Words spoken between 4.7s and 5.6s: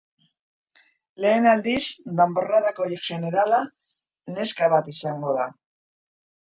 bat izango da.